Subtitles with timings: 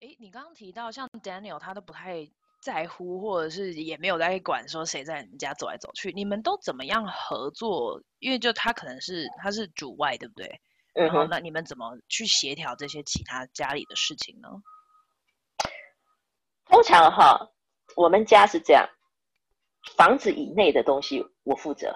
[0.00, 2.26] 哎，你刚刚提到像 Daniel，他都不太
[2.62, 6.10] 在乎，或者是也没有在管说谁在你家走来走去。
[6.12, 8.02] 你们都怎么样合作？
[8.18, 10.58] 因为就他可能是他是主外，对不对？
[10.94, 14.48] 然后那你们怎么去协调这些其他家里的事情呢？
[16.64, 17.50] 通常哈，
[17.94, 18.88] 我们家是这样，
[19.96, 21.94] 房子以内的东西我负责，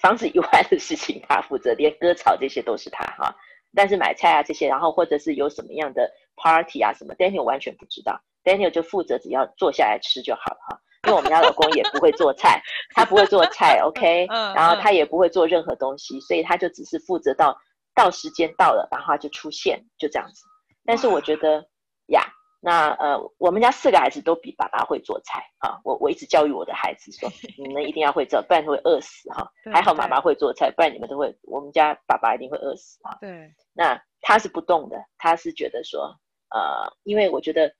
[0.00, 3.36] 房子以外的事情他负责，连割草这些都是他哈。
[3.74, 10.78] 但是买菜啊这些，然后或者是有什么样的 party 啊什么，Daniel 完全不知道，Daniel 就负责只要坐下来吃就好了哈。
[11.06, 12.60] 因为我们家老公也不会做菜，
[12.94, 17.56] 他不会做菜，OK，然后他也不会做任何东西，所以他就只是负责到
[17.94, 20.44] 到时间到了，然后他就出现，就这样子。
[20.84, 21.66] 但是我觉得
[22.06, 22.33] 呀。
[22.66, 25.78] 那呃，我们家四个孩子都比爸爸会做菜啊。
[25.84, 27.28] 我我一直教育我的孩子说，
[27.62, 29.46] 你们一定要会做，不然会饿死哈。
[29.70, 33.18] 还好妈妈会做菜，不然你们都会，我们家爸爸一定会饿死哈。
[33.20, 33.52] 对。
[33.74, 36.18] 那他是不动的，他是觉得说，
[36.48, 37.70] 呃，因为我觉得，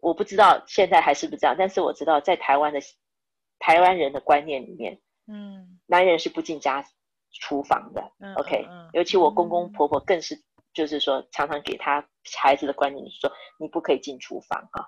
[0.00, 2.80] 我不知道现在还是不是这样，但是我知道在台湾的
[3.58, 6.82] 台湾人的观念里面，嗯，男人是不进家
[7.38, 8.10] 厨房的。
[8.20, 8.34] 嗯。
[8.36, 10.42] OK，嗯，尤其我公公婆婆更是。
[10.72, 12.04] 就是说，常常给他
[12.38, 14.82] 孩子的观念是说，你不可以进厨房啊。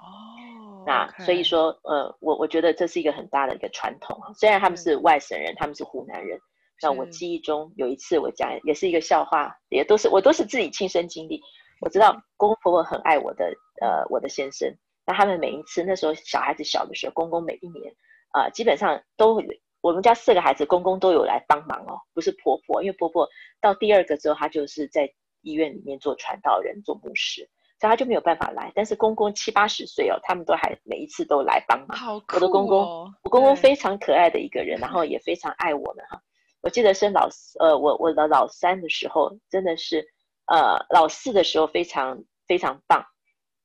[0.00, 4.32] 哦，那所以说，呃，我我觉得这是一个很大的一个传统啊。
[4.34, 6.40] 虽然他们是外省人，他们是湖南人，
[6.82, 11.40] 那我记忆中有一次我讲也是一个笑话，也都是我都是自己亲身经历。
[11.80, 14.68] 我知道公公婆婆很爱我的呃我的先生，
[15.06, 17.94] 那他们每一次那时候小孩子小的时候，公公每一年
[18.30, 19.40] 啊，呃，基本上都
[19.82, 23.28] 我们家四个孩子，公公都有来帮忙哦，不是婆婆，因为婆婆
[23.60, 28.70] 到第二个之后，她就是在医院里面做传道人、做牧师，所以她就没有办法来。
[28.76, 31.98] 但是公公七八十岁哦，他们都还每一次都来帮忙。
[31.98, 32.78] 好酷哦，我的公公，
[33.24, 36.22] 我公公非常可爱的一个人，然后也非常爱我们哈。
[36.60, 40.06] 我记得生老四，呃，我我的老三的时候，真的是，
[40.46, 43.04] 呃，老四的时候非常非常棒。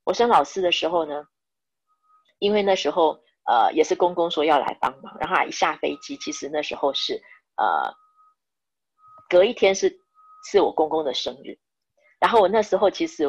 [0.04, 1.26] 我生老四的时候呢，
[2.40, 3.22] 因为那时候。
[3.48, 7.22] 呃，也是公公说要来帮忙，然后一下飞机，其实那时候是
[7.56, 7.94] 呃，
[9.30, 10.00] 隔一天是
[10.52, 11.58] 是我公公的生日，
[12.20, 13.26] 然后我那时候其实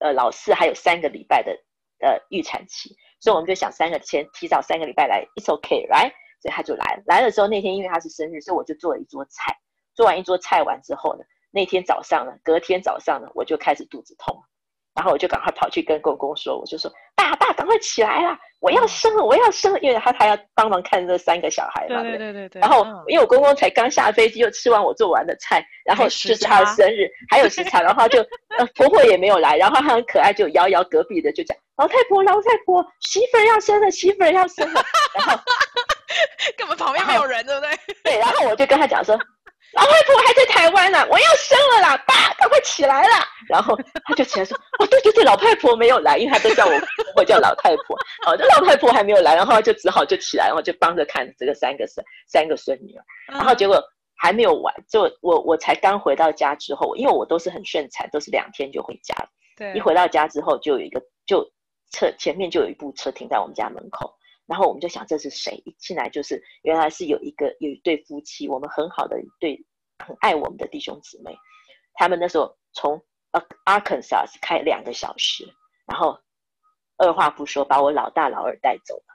[0.00, 1.52] 呃老四还有三个礼拜的
[2.00, 9.56] 呃预产期，所以我们就想三个前提早三个礼拜来，it's ok，right 所以他就来了，来了之后那天因为他是生日，所以我就做了一桌菜，
[9.94, 14.42] 做完一桌菜完之后呢，那天早上呢，隔天早上呢，我就开始肚子痛。
[14.94, 18.38] 然后我就赶快跑去跟公公说，我就说：“爸爸，赶快起来啦！
[18.62, 22.60] 我要生了，我要生了！”因为他他要帮忙看这三个小孩嘛，对对对对。
[22.60, 28.20] 然后因为我公公才刚下飞机，又吃完我做完的菜，然后就是他的生日，还有时差， 然后就
[28.56, 34.80] 呃婆婆也没有来，然后他很可爱，就摇摇隔壁的就讲：“老太婆，老太婆，媳妇儿要生了，媳妇儿要生了。”
[35.14, 35.36] 然后
[36.56, 37.70] 根本旁边没有人，对不对？
[38.04, 39.18] 对，然后我就跟他讲说。
[39.72, 41.96] 老太婆还在台湾呢，我要生了啦！
[42.06, 43.26] 爸，赶快起来啦！
[43.48, 43.74] 然后
[44.04, 46.72] 他就起来说：“哦， 对对对，老太婆没有来，因为他都叫我
[47.16, 47.96] 我叫老太婆。
[48.26, 53.04] 哦，这老太婆还没有来，然后他就只好就起来，然后就帮着看这个三个孙三个孙女儿。
[53.28, 53.82] 然后结果
[54.16, 59.28] 还没有完，就我我才刚回到家之后，因为我都是很顺产，都是两天就回家了。
[59.56, 61.42] 对，一回到家之后，就有一个就
[61.92, 64.14] 车前面就有一部车停在我们家门口。”
[64.46, 65.62] 然后我们就想这是谁？
[65.64, 69.64] 一进来就是原来是有一个有一对夫妻，我们很好的一对
[70.04, 71.36] 很爱我们的弟兄姊妹。
[71.94, 75.46] 他们那时候从呃 Arkansas 开两个小时，
[75.86, 76.18] 然后
[76.96, 79.14] 二话不说把我老大老二带走了，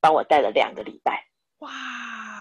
[0.00, 1.26] 帮我带了两个礼拜。
[1.58, 1.70] 哇，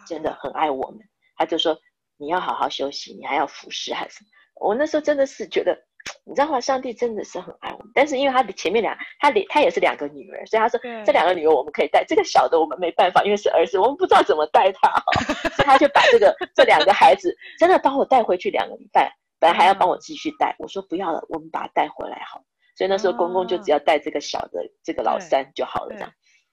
[0.08, 1.00] 真的很爱我们。
[1.36, 1.78] 他就说
[2.18, 4.24] 你要好好休息，你还要服侍还是？
[4.56, 5.89] 我那时候真的是觉得。
[6.26, 6.60] 你知道吗？
[6.60, 15.12] 上帝真的是很爱我们，但是因为他的前面两，他连他也是两个女儿，所以他说这两个女儿我们可以带，这个小的我们没办法，因为是儿子，我们不知道怎么带他哦，
[15.56, 22.42] 所以他就把这个这两个孩子真的帮我带回去两个礼拜，本来还要帮我继续带，我说不要了，我们把他带回来好，
[22.76, 26.12] 所以那时候公公就只要带这个小的这个老三就好了这样。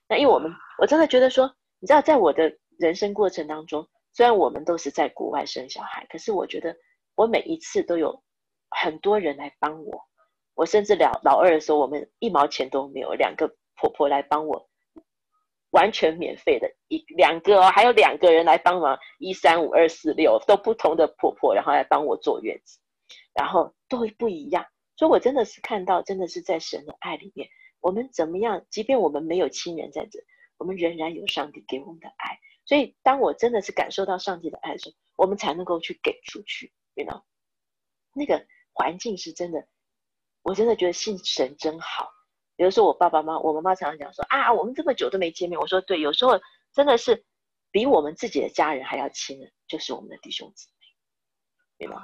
[0.09, 6.75] 那因为我们我真的觉得说，你知道，在我的人生过程当中，虽然我们都是在国外生小孩，可是我觉得
[7.15, 8.23] 我每一次都有。
[8.69, 10.03] 很多人来帮我，
[10.53, 14.69] 我甚至老老二的时候，我们一毛钱都没有，两个婆婆来帮我，
[15.69, 22.79] 完全免费的，一两个哦，还有两个人来帮忙，一三五二四六都不同的婆婆，然后来帮我坐月子，
[23.33, 24.65] 然后都不一样，
[24.95, 27.47] 所以我真的是看到，真的是在神的爱里面，
[27.79, 30.19] 我们怎么样，即便我们没有亲人在这，
[30.57, 37.21] 我们仍然有上帝给我们的爱，所以当我真的是感受到上帝的爱的时候，我们才能够去给出去，you know，
[38.13, 38.45] 那个。
[38.77, 39.67] 环境是真的，
[40.43, 42.09] 我真的觉得信神真好。
[42.55, 45.59] 比如说我爸爸妈妈，我妈妈常常讲说啊，我们这么久都没见面。
[45.59, 46.39] 我说对，有时候
[46.73, 47.25] 真的是
[47.71, 52.01] 比我们自己的家人还要亲的，就是我们的弟兄姊妹，对吧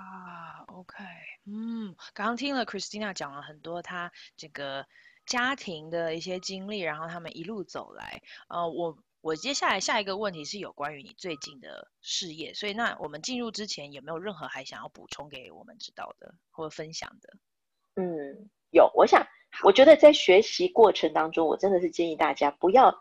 [0.67, 1.03] ？，OK，
[1.45, 4.85] 嗯，刚刚听了 Christina 讲了很多，她这个
[5.25, 8.21] 家庭的一些经历，然后他们一路走来。
[8.49, 17.29] 呃，我我接下来下一个问题是有关于你最近的事业，所以那我们进入之前有没有任何还想要补充给我们知道的或者分享的？
[17.95, 19.25] 嗯，有，我想，
[19.63, 22.93] 我觉得在学习过程当中，我真的是建议大家不要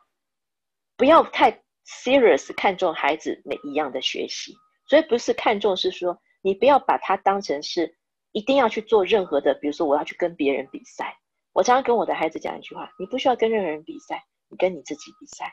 [0.96, 1.50] 不要太
[1.84, 4.54] serious 看重孩子每一样的学习，
[4.86, 7.98] 所以不是看重，是说你不要把它当成是
[8.30, 11.18] 一定要去做任何的，比如说我要去跟别人比赛。
[11.52, 15.52] 我常常跟我的孩子讲一句话：你不需要跟任何人比赛，你跟你自己比赛。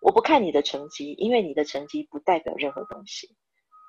[0.00, 3.28] 我不看你的成绩，因为你的成绩不代表任何东西。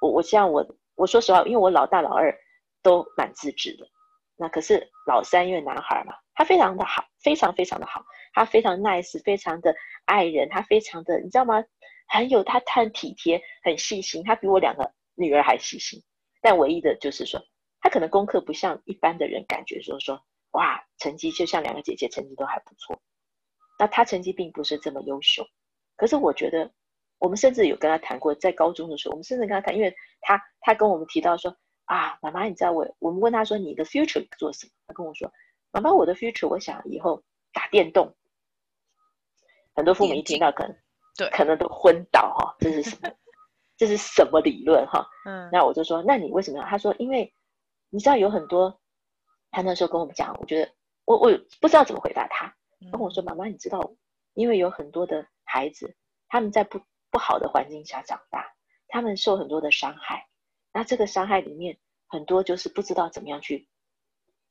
[0.02, 0.66] 我我希望我
[0.96, 2.36] 我说实话，因为我老大老二
[2.81, 3.88] 都蛮自制的，
[4.36, 8.04] 那可是老三因为男孩嘛，他非常的好，非常非常的好，
[8.34, 9.74] 他非常 nice，非常的
[10.06, 11.63] 爱人，他非常的你知道吗？
[12.08, 16.02] 很有他他很体贴，很细心，他比我两个女儿还细心。
[16.42, 17.40] 但唯一的就是说，
[17.80, 20.22] 他可能功课不像一般的人，感觉说说。
[20.52, 23.02] 哇，成绩就像两个姐姐，成绩都还不错。
[23.80, 25.48] 那他成绩并不是这么优秀，
[26.01, 26.68] 可是我觉得，
[27.19, 31.56] 我们甚至有跟他谈过，在高中的时候，我们甚至跟他谈，因为他他跟我们提到说
[31.86, 34.71] 啊，妈妈，你知道我，我们问他说你的 future 做什么？
[34.88, 35.31] 他跟我说，
[35.69, 37.21] 妈妈，我的 future，我想以后
[37.53, 38.15] 打电动。
[39.75, 40.75] 很多父母一听到可能
[41.15, 43.09] 对，可能都昏倒哈，这是什么？
[43.77, 45.07] 这是什么理论哈？
[45.25, 46.65] 嗯，那我就说，那你为什么要？
[46.65, 47.31] 他说，因为
[47.92, 48.75] 你知道有很多。
[49.54, 50.71] 他那时候跟我们讲，我觉得
[51.04, 52.56] 我我不知道怎么回答他。
[52.89, 53.92] 跟我说：“妈妈，你知道，
[54.33, 55.98] 因为有很多的孩子，
[56.30, 58.56] 他们在不不好的环境下长大，
[58.88, 60.30] 他们受很多的伤害。
[60.71, 61.77] 那这个伤害里面，
[62.07, 63.68] 很多就是不知道怎么样去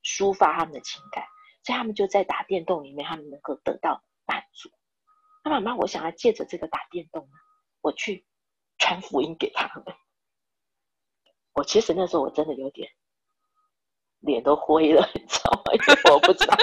[0.03, 1.25] 抒发他们的情感，
[1.63, 4.69] 所以他们就在打电动里面，他们能够得到满足。
[5.43, 7.31] 那妈妈，我想要借着这个打电动呢，
[7.81, 8.27] 我去
[8.77, 9.83] 传福音给他们。
[11.53, 12.91] 我其实那时候我真的有点。”
[14.21, 15.73] 脸都灰了，你知道吗？
[15.73, 16.55] 因为我不知道，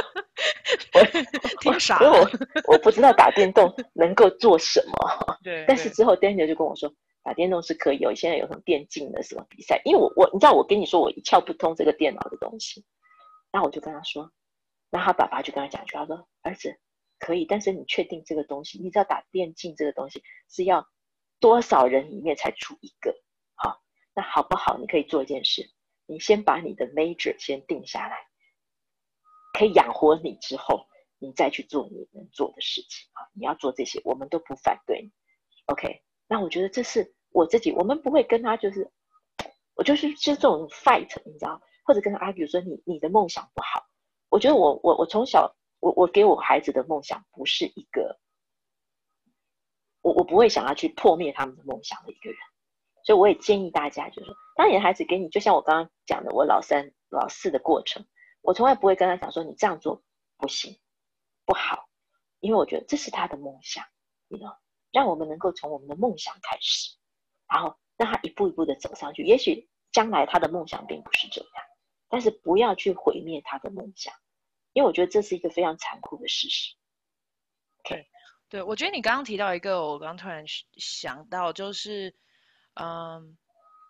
[0.94, 1.00] 我
[1.61, 2.29] 挺傻，我
[2.67, 5.37] 我不知道打电动能够做什么。
[5.43, 5.65] 对。
[5.67, 6.93] 但是之后 Daniel 就跟我说，
[7.23, 9.81] 打电动是可以有，现在有什么电竞的什么比赛。
[9.85, 12.85] 因为我我你知道，我跟你说我一窍不通这个电脑的东西，
[13.50, 14.31] 然后我就跟他说，
[14.91, 16.79] 那他爸爸就跟他讲句，他说儿子
[17.19, 18.79] 可以，但是你确定这个东西？
[18.79, 20.87] 你知道打电竞这个东西是要
[21.41, 23.15] 多少人里面才出一个？
[23.55, 23.81] 好，
[24.15, 24.76] 那好不好？
[24.79, 25.70] 你可以做一件事。
[26.11, 28.17] 你先把你的 major 先定下来，
[29.53, 30.87] 可以养活你之后，
[31.19, 33.27] 你再去做你能做的事情啊！
[33.33, 35.11] 你要做这些，我们都不反对你。
[35.67, 38.91] OK，那我觉得这是我自己，我们不会跟他就是，
[39.75, 43.85] 我就是就这种 fight，你知道，或者跟他 argue 说你你的梦想不好。
[44.29, 48.19] 我觉得我我我从小我我给我孩子的梦想不是一个，
[50.03, 52.39] 我我不会想要去破灭他们的梦想的一个人。
[53.05, 58.05] 所以我也建议大家，就是说，当你的孩子给你，就像我刚刚讲的，我老三、老四的过程，
[58.49, 60.03] 我从来不会跟他讲说你这样做
[60.39, 60.81] 不行、
[61.45, 61.87] 不好，
[62.41, 63.85] 因为我觉得这是他的梦想，
[64.27, 64.59] 你知道，
[64.91, 66.97] 让我们能够从我们的梦想开始，
[67.47, 69.23] 然后让他一步一步的走上去。
[69.23, 71.50] 也许将来他的梦想并不是这样，
[72.09, 74.15] 但是不要去毁灭他的梦想，
[74.73, 76.75] 因为我觉得这是一个非常残酷的事实。
[77.81, 78.06] OK，
[78.49, 80.47] 对，我觉得你刚刚提到一个，我刚刚突然
[80.79, 82.17] 想到就是。
[82.81, 83.35] 嗯，um,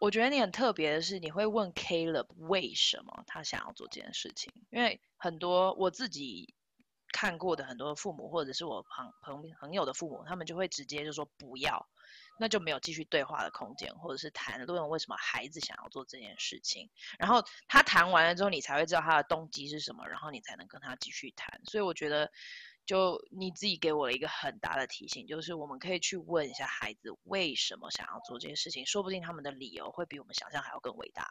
[0.00, 4.52] 我觉得你很特别的是，你会问 Caleb 为什么他想要做这件事情。
[4.70, 6.54] 因为很多我自己
[7.12, 11.88] 看过的很多父母，或者是我朋朋朋友的父母，他们就会直接就说不要，
[12.38, 16.90] 那就没有继续对话的空间，或者是谈论为什么孩子想要做这件事情。
[17.18, 21.60] 然后他谈完了之后，你才会知道他的动机是什么，然后你才能跟他继续谈。
[21.64, 22.30] 所以我觉得。
[22.88, 31.28] 就你自己给我了一个很大的提醒，就是我们可以去问一下孩子为什么想要做这些事情，说不定他们的理由会比我们想象还要更伟大。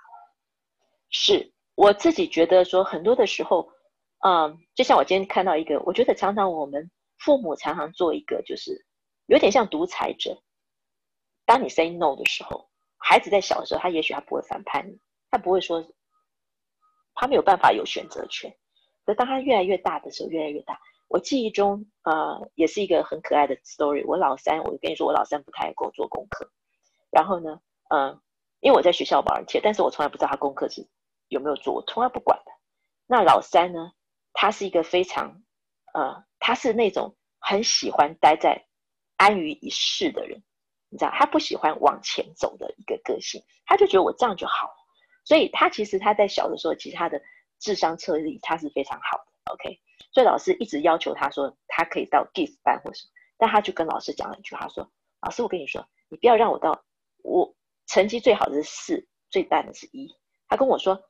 [1.09, 3.71] 是我自己觉得说，很多的时候，
[4.19, 8.85] 嗯，就像我今天看到一个，我觉得常常我们父母常常做一个，就是
[9.25, 10.39] 有点像独裁者。
[11.43, 14.99] 当你 say no 的时候，孩子在小的时候，他也许他不会反叛你，
[15.31, 15.83] 他不会说，
[17.15, 18.55] 他没有办法有选择权。
[19.05, 20.79] 可当他越来越大的时候，越来越大。
[21.09, 24.05] 我记忆中，呃，也是一个很可爱的 story。
[24.05, 26.51] 我老三，我跟你说，我老三不太爱给我做功课。
[27.09, 28.21] 然后呢，嗯、呃，
[28.59, 30.85] 因为我在学校保人贴，但是我从来不知道他功课是
[31.29, 32.51] 有没有做，我从来不管的。
[33.05, 33.93] 那老三呢，
[34.33, 35.41] 他是一个非常，
[35.93, 38.67] 呃，他是那种很喜欢待在
[39.15, 40.43] 安于一室的人，
[40.89, 44.75] 你知道，他不喜欢往前走的一个个性，他就觉得我这样就好。
[45.23, 47.21] 所以他其实他在小的时候，其实他的
[47.59, 49.53] 智商测力他是非常好的。
[49.53, 49.79] OK。
[50.11, 54.89] 所以老师一直要求他说，他可以到 gift 班或什么，但他就跟老师讲了一句话说
[55.21, 56.83] ：“老师，我跟你说，你不要让我到
[57.23, 57.55] 我
[57.87, 60.15] 成绩最好的是四，最烂的是一。”
[60.47, 61.01] 他跟我说：“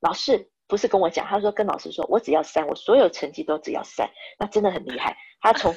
[0.00, 5.16] 老师不是跟我讲，他说跟老师说，我只要三，我所有成绩都只要三，那真的很厉害。
[5.40, 5.74] 他从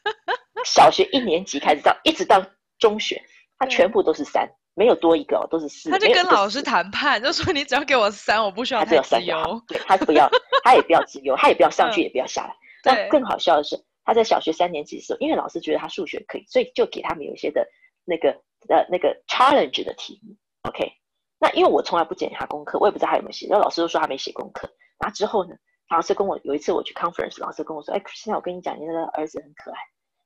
[0.64, 2.44] 小学一年级开始到一直到
[2.78, 3.22] 中学，
[3.58, 5.90] 他全部都是三，没有多一个，都是四。
[5.90, 9.62] 他就跟老师谈判，就说你只要给我三，我不需要太资优。
[9.66, 10.30] 对，他不要，
[10.62, 12.54] 他也不要自由，他也不要上去，也不要下来。
[12.84, 17.66] 那更好笑的是，他在小学三年级的时候，因为老师觉得他数学可以，所以就给他们有一些的
[18.04, 18.30] 那个
[18.68, 20.36] 呃那个 challenge 的题目。
[20.70, 20.92] OK。
[21.40, 23.46] 那因为我从来不检查功课，我也不知道他有没有写。
[23.46, 24.68] 然后老师都说他没写功课。
[24.98, 25.54] 然后之后呢，
[25.88, 29.78] 老师跟我有一次我去 conference，老师跟我说：“哎，Christina，我跟你讲，你那个儿子很可爱，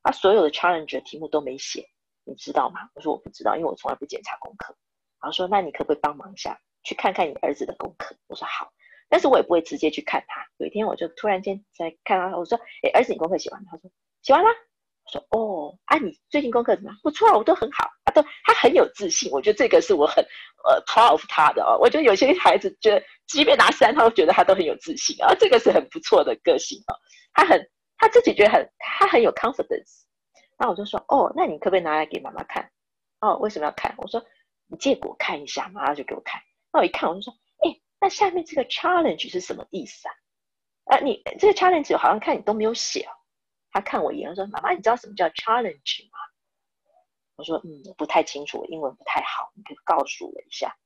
[0.02, 1.84] 他所有的 challenge 的题目都没写，
[2.24, 4.74] 你知道吗？”我说：“我不知道，因为我从来不检查功课。”
[5.22, 8.72] 然后说：“那你可不可以帮忙一下，去看看你儿子的功课？”我说：“好。”
[9.08, 10.42] 但是我也不会直接去看他。
[10.56, 13.90] 有一天我就突然间在看他，我说：“哎，儿子，你功课写完了？”他说
[14.22, 14.48] ：“写完了。”
[15.04, 16.98] 我说：“哦，啊，你最近功课怎么样？
[17.02, 20.24] 不错，我都很好。”他都他很有自信，我觉得这个是我很
[20.64, 21.76] 呃 proud of 他的哦。
[21.80, 26.96] 我觉得有些孩子觉得，即便拿三，他都觉得他都很有自信啊，这个是很不错的个性啊。
[27.34, 27.60] 他很
[27.98, 30.04] 他自己觉得很他很有 confidence。
[30.62, 32.70] 那我就说：“哦，那你可不可以拿来给妈妈看？”
[33.18, 33.92] 哦，为什么要看？
[33.98, 34.24] 我说
[34.70, 36.40] ：“你借给我看一下。”妈妈就给我看。
[36.72, 37.34] 那我一看，我就说
[37.66, 40.14] ：“哎，那下面这个 challenge 是什么意思啊？
[40.84, 43.08] 啊，你这个 challenge 好像看你都没有写。”
[43.72, 46.18] 他看我一眼，说：“妈妈，你知道什么叫 challenge 吗？”
[47.34, 50.76] 我说：“嗯，不太清楚，英文不太好，你可以告诉我一下。”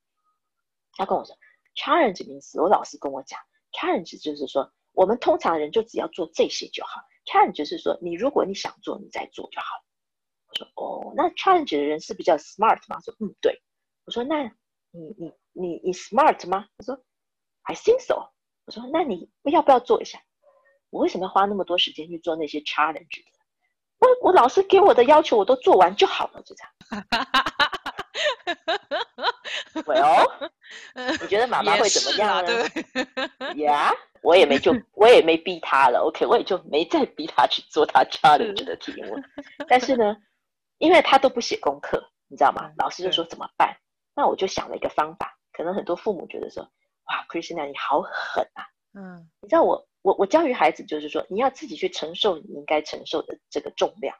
[0.97, 1.37] 他跟我说
[1.75, 3.39] ：“challenge 名词，我老师跟我讲
[3.73, 6.99] ，challenge 就是说，我们通常人就只要做这些就好。
[7.27, 9.67] Challenge 就是说，你如果你想做，你再做就好。”
[10.49, 13.61] 我说：“哦，那 challenge 的人是比较 smart 吗？”说：“嗯，对。”
[14.07, 14.43] 我说：“那
[14.91, 16.95] 你你你你 smart 吗？”他说
[17.63, 18.15] ：“I think so。”
[18.65, 20.19] 我说：“那你要不要做一下？”
[20.89, 23.21] 我为什么要花那么多时间去做那些 challenge？
[23.99, 27.05] 我我老师给我的要求我都做完就好了，就这样。
[29.85, 30.51] Well，
[31.21, 32.67] 你觉得妈妈会怎么样呢？
[33.57, 33.93] 呀，
[34.27, 39.15] 我也没就 我也没逼他了，OK，我也就没再逼他去做他 challenge 的题目。
[39.67, 40.17] 但是呢，
[40.77, 42.71] 因为他都不写功课，你知道吗？
[42.77, 43.77] 老师就说怎么办？
[44.13, 45.37] 那我就想了一个方法。
[45.53, 48.67] 可能很多父母觉得说，哇，Christina 你好狠啊！
[48.93, 49.87] 嗯，你知道我。
[50.03, 54.15] 我我教育孩子就是说，你要自己去承受你应该承受的这个重量。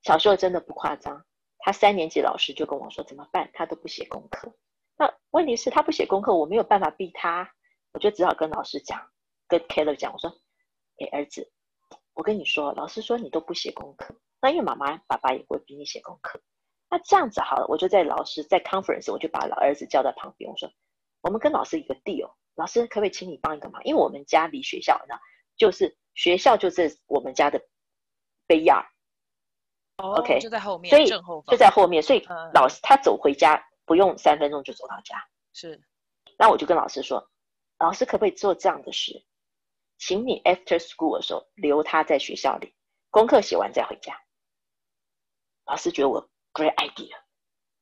[0.00, 1.22] 小时候真的不夸张，
[1.58, 4.54] 他三年级老师就跟我说怎么办，他都不写功课。
[4.96, 7.52] 那问题是，他不写功课，我没有办法逼他，
[7.94, 9.10] 我就只好跟老师讲，
[9.48, 10.30] 跟 Keller 讲，我说
[10.98, 11.50] ：“哎，儿子，
[12.12, 16.40] 我跟你说，老师说你都不写功课，那因为妈妈爸爸也不会逼你写功课。
[16.90, 20.70] 那这样子好了，我就在老师在 conference，我就把老儿子叫到旁边，我说：
[21.22, 23.82] 我们跟老师一个 deal。”老师，可不可以请你帮一个忙？
[23.84, 25.16] 因为我们家离学校呢，
[25.56, 27.60] 就是学校就在我们家的
[28.46, 28.86] backyard。
[29.98, 31.08] 哦，OK，就在后面，所以
[31.50, 35.24] 就在后面，所以老师他走回家不用三分钟就走到家。
[35.52, 35.82] 是，
[36.38, 37.28] 那我就跟老师说，
[37.84, 39.26] 老师可不可以做这样的事？
[39.98, 42.74] 请你 after school 的时候留他在学校里，
[43.10, 44.18] 功课写完再回家。
[45.66, 47.14] 老师觉得我 great idea。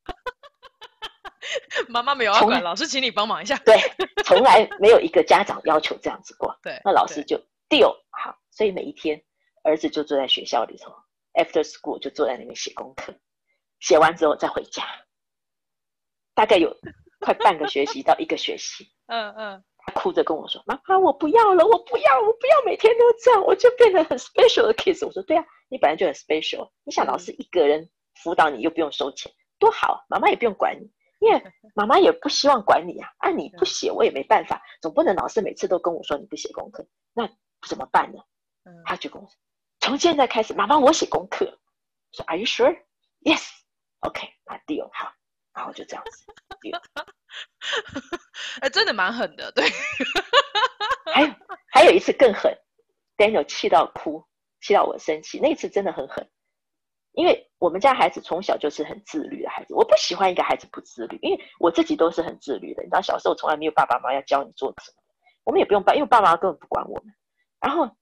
[1.86, 3.56] 妈妈没有要管，老师请你帮忙一下。
[3.58, 3.76] 对，
[4.24, 6.58] 从来没有一个家长要求这样子过。
[6.64, 7.36] 对，那老师就
[7.68, 9.24] deal 好，所以每一天
[9.62, 10.92] 儿子就坐在学校里头
[11.34, 13.14] ，after school 就坐在那边写功课，
[13.78, 14.82] 写完之后再回家，
[16.34, 16.76] 大概有
[17.20, 18.92] 快半个学期到一个学期。
[19.06, 27.88] 嗯 嗯，他哭着跟我说：“妈妈，我不要了，我不要，我不要每天都这样，我就变得很 special 的 kids。”我说：“对啊，你本来就很 special，你想老师一个人
[28.22, 31.40] 辅导你又不用收钱，多好，妈妈也不用管你。”因为
[31.74, 37.28] 妈妈也不希望管你啊，啊你不写我也没办法，总不能老师每次都跟我说你不写功课，那
[37.68, 38.20] 怎么办呢？
[38.64, 39.34] 嗯，他就跟我说，
[39.80, 41.58] 从现在开始，妈妈我写功课。
[42.12, 42.76] 说 Are you sure?
[43.22, 43.48] Yes.
[44.00, 45.12] OK，那 deal 好，
[45.54, 46.26] 然后就这样子。
[46.60, 46.80] deal。
[48.60, 49.64] 哎，真的蛮狠的，对。
[51.12, 51.34] 还 有
[51.70, 52.56] 还有一次更狠
[53.16, 54.24] ，Daniel 气到哭，
[54.60, 56.28] 气到我生气，那次真的很狠。
[57.12, 62.82] 因为我们家孩子从小就是很自律的孩子，我不喜欢一个孩子不自律，因为我自己都是很自律的。
[62.82, 65.02] 你知道，小时候从来没有爸爸妈妈要教你做什么，
[65.44, 67.14] 我们也不用办，因为爸妈根本不管我们。
[67.60, 67.94] 然后，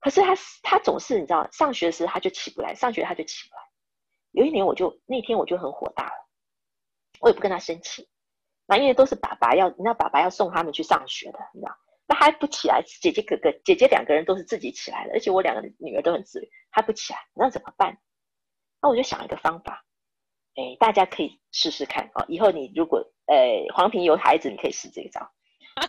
[0.00, 3.62] 可是他他总是你知道，上学时他就起不来，上学他就起不来。
[4.32, 6.28] 有一年我就那天我就很火大了，
[7.20, 8.08] 我也不跟他生气，
[8.66, 11.76] 那因为都是爸爸要，你知道爸爸要送他们去上学的，你知道，
[12.08, 17.98] 那还不起来，姐姐哥哥姐姐两个人都是自己起来的，而且我两个女儿都很自律，还不起来，那怎么办？
[18.82, 19.84] 那我就想一个方法，
[20.54, 22.24] 哎，大家可以试试看哦！
[22.28, 23.36] 以后你如果呃
[23.74, 25.30] 黄平有孩子，你可以试这一招。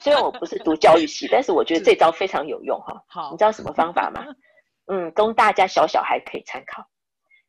[0.01, 3.03] 虽然我不是读教育系， 但是我觉得这招非常有用哈。
[3.07, 4.25] 好，你知道什么方法吗？
[4.87, 6.85] 嗯，供大家小小孩可以参考。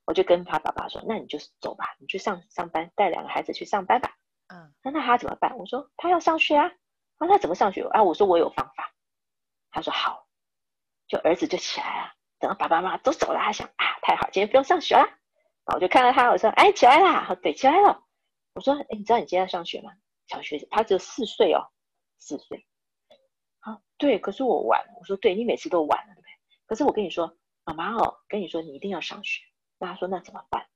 [0.04, 4.07] 我就跟他爸爸说：“那你就走吧，你去上上班，带两个孩子去上班吧。”
[4.48, 5.56] 嗯，那那他怎么办？
[5.56, 6.66] 我说他要上学啊。
[7.18, 8.02] 啊，那怎么上学啊？
[8.02, 8.92] 我说我有方法。
[9.70, 10.26] 他说好，
[11.06, 12.12] 就儿子就起来了。
[12.38, 15.02] 等到爸爸妈妈都走了，他想啊，太好，今天不用上学了。
[15.02, 17.34] 然后我就看到他，我说哎，起来啦！
[17.42, 18.04] 对，起来了。
[18.54, 19.92] 我说哎，你知道你今天要上学吗？
[20.28, 21.68] 小学他只有四岁哦，
[22.18, 22.66] 四岁。
[23.60, 24.82] 啊，对，可是我晚。
[24.98, 26.30] 我说对，你每次都晚了，对不对？
[26.66, 29.42] 可是我跟你说，妈妈哦，跟你说你一定要上学。
[29.78, 30.66] 那他说那怎么办？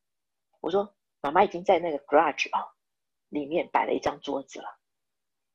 [0.60, 2.68] 我说妈妈已经在那个 garage 哦
[3.32, 4.78] 里面摆了一张桌子了。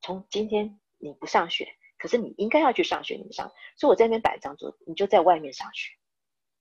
[0.02, 3.48] 从今天你不上学，可是你应该要去上学，你上。
[3.78, 5.94] 所以我在那边摆一张桌子，你就在外面上学。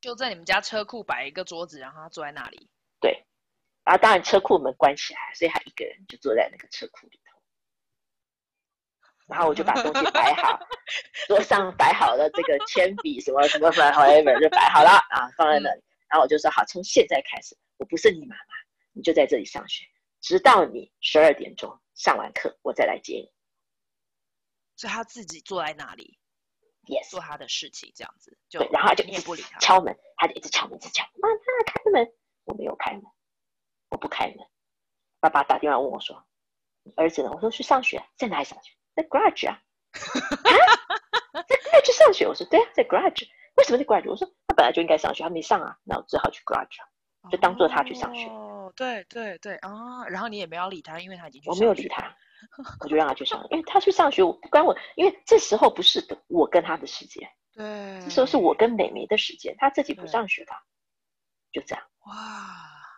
[0.01, 2.69] 就在你们家车库摆一个桌子，然后他坐在那里。
[3.01, 3.25] 对，
[3.83, 7.37] 然后当然车库门关起来，所以他一个人就坐在那个车库里头。
[9.27, 10.61] 然后我就把东西摆好，
[11.27, 15.83] 桌上摆好了这个铅笔什么什么什么 whatever 就摆好了啊，放在那里。
[16.09, 18.55] 然后我就说好，从现在开始，我不是你妈妈，
[18.93, 19.85] 你就在这里上学，
[20.27, 23.33] 直到你十二点钟上完课，我再来接你。
[24.75, 26.19] 所以他自己坐在那里
[26.87, 28.37] ，yes，做他的事情，这样子。
[28.49, 31.05] 就对，然后他就一直不理他，敲门，他就一直敲门，一直敲。
[31.23, 33.05] 妈妈开门，我没有开门，
[33.91, 34.39] 我不开门。
[35.21, 36.27] 爸爸打电话问我说
[36.83, 38.73] ：“你儿子呢？”我说：“去上学，在哪里上学？
[38.97, 39.63] 在 garage 啊。
[41.33, 42.27] 啊”在 garage 上学？
[42.27, 43.29] 我说：“对啊，在 garage。
[43.55, 46.83] 为什么在 garage？” 我说：“他本来就应该上学，他没上啊，那我只好去 garage，
[47.31, 48.46] 就当做他去上学。”哦，
[48.77, 51.49] 对对对啊，然后你也没有理他，因为他已经去。
[51.49, 52.15] 我没有理他。
[52.81, 60.53] 我就让他去上，因为他去上学，我不管我，因为这时候不是我跟他的时间，对，这时候是我跟美眉的时间，他自己不上学的，
[61.51, 62.15] 就这样，哇，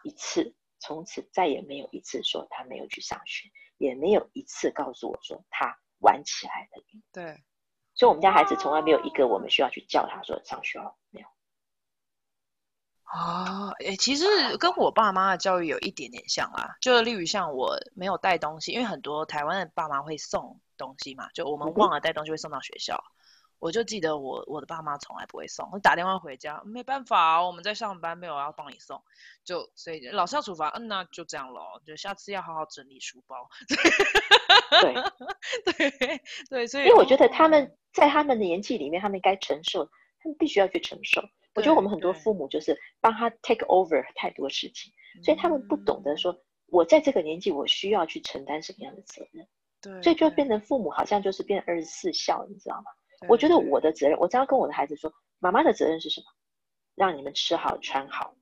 [0.03, 6.83] 一次，从此再也没有一次说他没有去上学，也没有一次告诉我说他玩起来了，
[7.13, 7.41] 对，
[7.95, 11.29] 所以我们家孩子从来没有一个我们需要去叫他说上学了，没有。
[13.09, 14.25] 啊，诶，其实
[14.59, 23.13] 跟我爸妈的教育有一点点像啊，就例如像我没有带东西，因为很多台湾的爸妈会送东西嘛，就我们忘了带东西会送到学校，嗯、
[23.61, 29.03] 我就记得我我的爸妈从来不会送，我打电话回家，没办法，我们在上班，没有要帮你送，
[29.43, 33.49] 就所以老师要处罚，嗯，那就这样咯，就下次要好好整理书包。
[34.83, 34.95] 对。
[35.65, 39.87] 对对，所以因为我觉得他们在他们的年纪里面，他们该承受，
[40.23, 41.23] 他们必须要去承受。
[41.59, 44.93] 我觉得我们很多父母就是帮他 take over 太多事情，
[45.25, 46.35] 所以他们不懂得说，
[46.67, 49.47] 我在这个年纪我需要去承担什么样的责任，
[49.83, 52.85] 对，所以就变成父母好像就是变二十四孝，你知道吗？
[53.29, 56.27] 我觉得我的责任，我常常跟我的孩子说，妈妈的责任是什么？
[56.95, 58.35] 让你们吃好穿好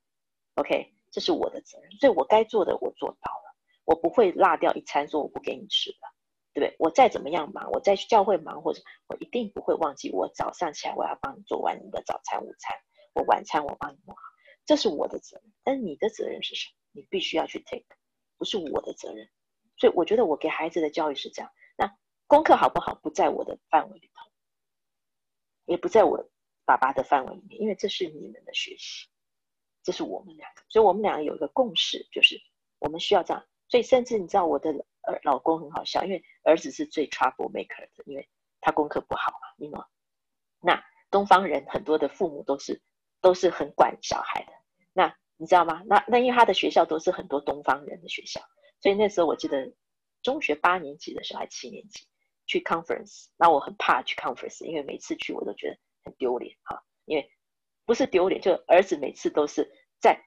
[0.57, 6.13] ，OK，这是我的责任，所以我该做的我做到了，我不会落掉一餐说我不给你吃了。
[6.57, 6.77] 对不对？
[6.79, 12.75] 我再怎么样忙，我再去教会忙，或者我一定不会忘记，我早上起来我要帮你做完你的早餐、午餐。
[13.17, 14.23] 我晚餐我帮你弄好，
[14.67, 15.51] 这是我的责任。
[15.65, 16.77] 但你的责任是什么？
[16.93, 17.87] 你必须要去 take，
[18.37, 19.27] 不是我的责任。
[19.79, 21.51] 所以我觉得我给孩子的教育是这样。
[21.79, 21.91] 那
[22.27, 24.31] 功课好不好不在我的范围里头，
[25.65, 26.31] 也不在我
[26.67, 29.09] 爸爸的范围里面，因为这是你们的学习，
[29.83, 30.63] 这是我们两个。
[30.69, 32.39] 所以我们两个有一个共识，就是
[32.79, 33.43] 我们需要这样。
[33.69, 34.71] 所以甚至你知道我的
[35.03, 38.29] 儿老公很好笑，因为儿子是最 trouble maker 的，因为
[38.61, 39.87] 他功课不好嘛，你懂吗？
[40.61, 42.83] 那东方人很多的父母都是。
[43.21, 44.53] 都是很管小孩的，
[44.93, 45.83] 那你知道吗？
[45.87, 48.41] 那那因为他的学校都是很多东方人的学校，
[48.81, 49.73] 所以那时候我记得
[50.23, 52.07] 中学八年级的时候还七年级
[52.47, 57.31] 去 conference，那我很怕去 conference，因为每次去我都觉得很丢脸哈，因为
[57.85, 60.19] 不是丢脸，就儿子每次都是在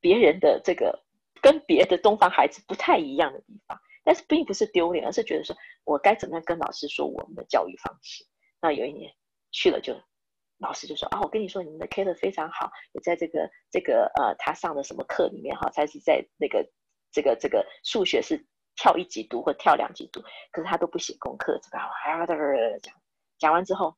[0.00, 1.04] 别人的这个
[1.42, 8.24] 跟别的东方孩子不太一样的地方，但是并不是丢脸，而是觉得说我该怎么样跟老师说我们的教育方式。
[8.60, 9.12] 那有一年
[9.50, 9.94] 去了就。
[10.58, 16.66] 老师就说啊，我跟你说，你们的 K 的非常好，也在这个这个呃，他上的什么课里面哈，才是在那个
[17.12, 22.94] 这个这个数学是跳一级读或跳两级读，可是他都不写功课，这个啊哒哒哒讲
[23.38, 23.96] 讲完之后，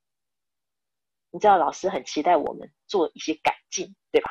[1.31, 4.31] 你知道老师很期待我们做一些改进，对吧？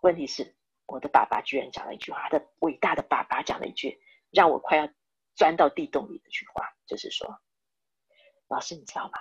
[0.00, 0.56] 问题是
[0.86, 4.88] 我的爸爸居然讲了一句话，他的伟大的爸爸讲了一句让我快要
[5.34, 7.38] 钻到地洞里的句话，就是说，
[8.48, 9.12] 老师你知道吗？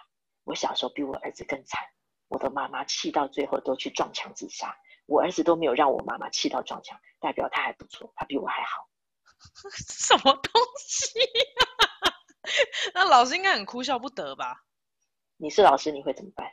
[0.44, 1.80] 我小时候比我儿子更惨，
[2.28, 4.76] 我的妈妈气到最后都去撞墙自杀，
[5.06, 8.88] 我儿子都没有让我妈妈气到撞墙，代表他还不错，他比我还好。
[9.72, 12.14] 什么东西呀？
[12.94, 14.64] 那老师应该很哭笑不得吧？
[15.38, 16.48] 你是老师，你会怎么办？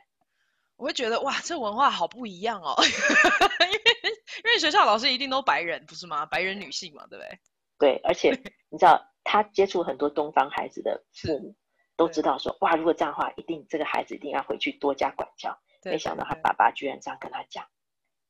[0.75, 4.11] 我会觉得哇，这文化好不一样哦， 因为
[4.43, 6.25] 因为学校老师一定都白人，不是吗？
[6.25, 7.39] 白人女性嘛，对不对？
[7.77, 8.31] 对，而且
[8.69, 11.55] 你知道，他接触很多东方孩子的父母。
[11.99, 15.59] 都知道说哇，如果这样的话，一定这个孩子一定要回去多加管教。
[15.83, 17.65] 没想到他爸爸居然这样跟他讲，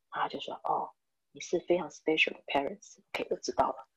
[0.09, 0.89] 他就说哦，
[1.31, 3.87] 你是非常 special 的 parents，OK，都知道了。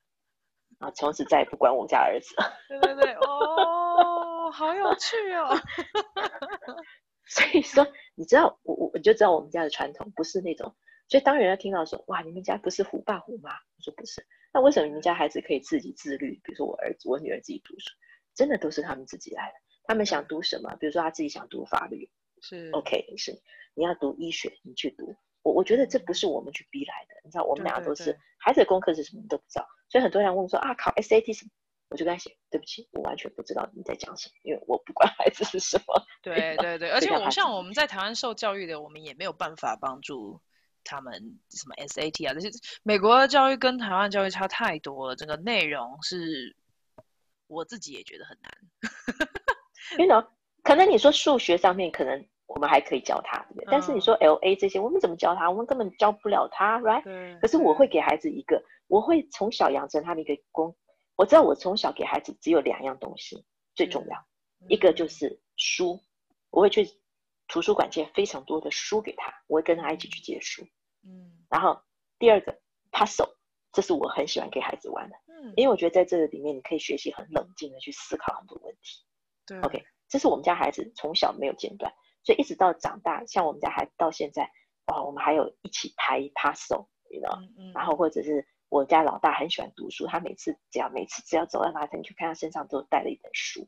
[0.79, 2.35] 然后从此再也不管我们家儿子。
[2.69, 4.51] 对对对，哦。
[4.51, 5.49] 好有趣哦。
[7.25, 10.75] 所以说，你知道我我我就知道我们家的传统不是那种，
[11.07, 16.39] 所以当人家听到说哇，你们家不是虎爸虎妈，我说不是，那为什么你们家孩子可以自己自律？
[16.43, 17.89] 比如说我儿子、我女儿自己读书，
[18.35, 19.57] 真的都是他们自己来的。
[19.83, 20.75] 他们想读什么？
[20.79, 22.09] 比如说他自己想读法律，
[22.41, 23.41] 是 OK，是
[23.73, 25.15] 你要读医学，你去读。
[25.41, 31.51] 我我觉得这不是我们去逼来的，你知道，我们两个都是孩子的功课是什么你都不知道，所以很多人问说啊，考 SAT 什么？
[31.89, 36.01] 我就跟他写，对不起，我完全不知道你在讲什么，因为我不管孩子是什么。
[36.23, 40.41] 对对对，而且我们像我们在台湾受教育的，我们也没有办法帮助
[40.83, 41.13] 他们
[41.51, 42.49] 什么 SAT 啊这些。
[42.81, 46.55] 美国的教育跟台湾教育差太多了，整个内容是
[47.45, 48.51] 我自己也觉得很难。
[49.99, 50.25] 因为
[50.63, 53.65] 可能你说数学上面可能我们还可以教他，对不对？
[53.65, 55.49] 嗯、但是你说 LA 这些，我们怎么教他？
[55.49, 57.39] 我们根本教不了他，right？
[57.39, 60.75] 可是我会给孩子一个，我会从小养成他的一个功。
[61.15, 64.17] 我知道我从小给孩子只有两样东西最重要，
[64.61, 65.99] 嗯、一个就是书，
[66.49, 66.87] 我会去
[67.47, 70.63] 图书馆借非常多的书给他，我会跟他一起去借书。
[71.05, 71.31] 嗯。
[71.49, 71.79] 然后
[72.17, 72.57] 第二个
[72.91, 73.35] puzzle，
[73.71, 79.03] 这是我很喜欢给孩子玩的，嗯，因为我觉得在这个里面你可以学习很冷静的去思考很多问题。
[79.45, 84.51] 对，OK，这是我们家孩子从小没有间断，所以一直到长大，像我们家孩子到现在，
[84.87, 93.67] 哦，我们还有一起拍 puzzle，你知道，嗯嗯，然后或者是我家老大很喜欢读书，他每次只要每次只要走到哪里，你去看他身上都带了一本书，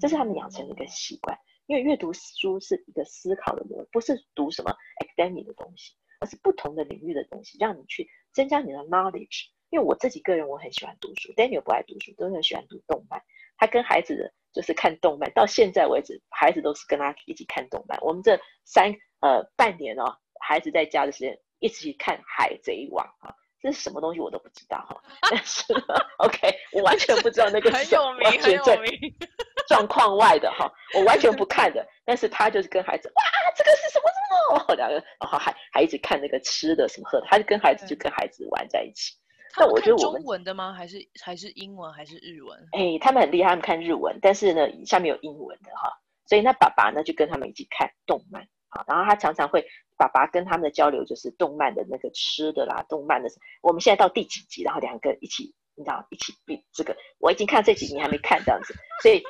[0.00, 9.48] 这是他们养成的一个习惯，因为阅读书是一个思考的模，不是读什么 academic 的东西，而是不同的领域的东西，让你去增加你的 knowledge。
[9.70, 13.22] 因为我自己个人我很喜欢读书，Daniel 不爱读书，都很喜欢读动漫，
[13.60, 14.32] 他跟孩子。
[14.52, 17.96] 就是看动漫，到现在为止，孩子都是跟他一起看动漫。
[18.00, 25.00] 我们这三呃半年哦，孩子在家的时间一起看《海贼王》啊，这是什么东西我都不知道哈。
[25.30, 25.72] 但是
[26.18, 28.90] OK，我完全不知道那个是很有名，很有名，
[29.70, 30.68] 状况外的哈，
[30.98, 31.86] 我完全不看的。
[32.04, 33.22] 但是他就是跟孩子哇，
[33.56, 34.74] 这个是什么什么？
[34.74, 39.14] 两个然后还还一直看那个吃的什么喝的，他就跟孩子就跟孩子玩在一起。
[39.56, 40.72] 那我觉得我中文的吗？
[40.72, 42.58] 还是还是英文还是日文？
[42.72, 45.92] 哎，他们很厉害，他们看日文，但是呢，下面有英文的哈，
[46.26, 49.64] 所以那爸爸呢就跟他们一起看动漫啊，然后他常常会
[49.96, 53.28] 爸爸跟他们的交流就是动漫的那个吃的啦，动漫的，
[53.62, 59.22] 我们现在到第几集，然后两个一起，你知道，一起比这个，我已经看这几集，你还没看这样子，所以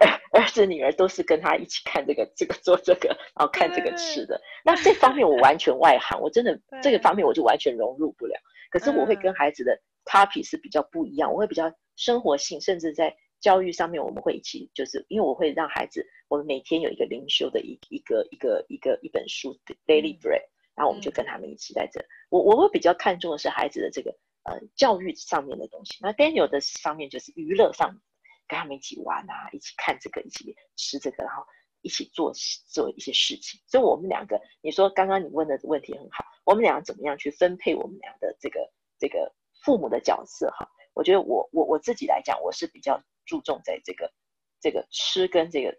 [0.32, 8.34] 儿子女儿都是跟他一起看这个这个做这个，然后看这个吃的，那这方面我完全外行，我真的这个方面我就完全融入不了。
[8.70, 20.42] 可是我会跟孩子的 topic 是比较不一样，我会比较生活性，甚至在教育上面，我们会一起，就是因为我会让孩子，我们每天有一个灵修的一一个一个一个一本书 daily bread，
[20.74, 22.04] 然后我们就跟他们一起在这。
[22.28, 24.10] 我我会比较看重的是孩子的这个
[24.44, 28.00] 呃教育上面的东西，那 Daniel 的方面就是娱乐上面，
[28.48, 31.44] 跟他们一起玩啊，一起看这个，一起吃这个，然后。
[31.80, 32.32] 一起做
[32.66, 39.32] 做一些事情，所以我们两个，你说刚刚你问的问题很好，我们俩怎么样去分配我们俩的这个这个
[39.62, 40.68] 父母的角色哈？
[40.92, 44.12] 我觉得我我我自己来讲，我是比较注重在这个
[44.60, 45.78] 这个吃跟这个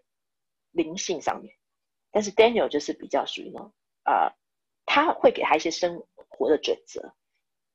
[0.70, 1.54] 灵性上面，
[2.10, 3.70] 但是 Daniel 就是比较属于呢，
[4.04, 4.32] 呃，
[4.86, 7.14] 他会给他一些生活的准则、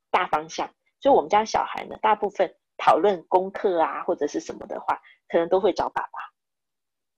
[0.09, 6.19] 大方向，所以我们家小孩呢，大部分讨论功课啊或者是什么的话，可能都会找爸爸。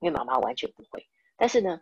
[0.00, 1.80] 因为妈妈完全不会，但是呢，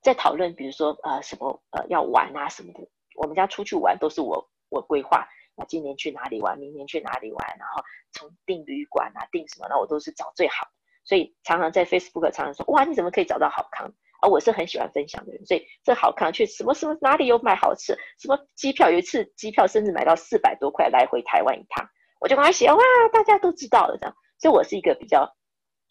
[0.00, 2.80] 在讨论，比如说呃什么呃要玩啊什么的，
[3.14, 7.80] 我们家出去玩都是我我规划，那今年去哪里玩，明年去哪里玩，然后
[8.10, 10.66] 从订旅馆啊订什么，那我都是找最好，
[11.04, 13.94] 所以常常在 Facebook 常常说哇你怎么可以找到好康？
[14.22, 21.88] 而我是很喜欢分享的人，所以这好康去什么什么哪里有买好吃，什么机票有一次机票甚至买到四百多块来回台湾一趟，
[22.22, 22.78] 我就跟他写哇
[23.12, 25.36] 大家都知道了这样，所以我是一个比较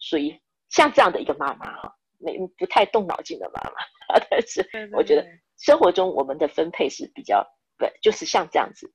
[0.00, 0.40] 属于。
[0.74, 5.22] 像这样的一个妈妈哈，没不太动脑筋的妈妈， 但是我觉得
[5.58, 8.90] 生活中我们的分配是比较对，就是像这样子，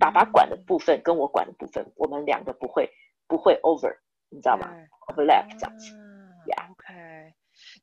[0.00, 2.90] 爸爸管的部分跟我管的部分，我们两个不会
[3.28, 3.96] 不会 over，
[4.28, 4.68] 你知道吗
[5.06, 5.92] ？overlap 这样子
[6.48, 7.34] ，yeah，OK，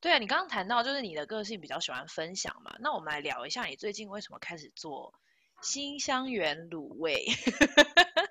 [0.01, 5.13] 对啊，你刚刚谈到就是你的个性比较喜欢分享嘛，那我们来聊一下你最近为什么开始做
[5.62, 7.27] 新香园卤味？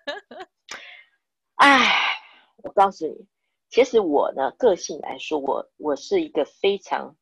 [1.61, 2.16] 哎，
[2.62, 3.29] 我告诉你。
[3.68, 7.14] 其实我呢，个性来说，我我是一个非常，